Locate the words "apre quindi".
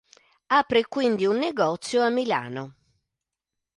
0.47-1.27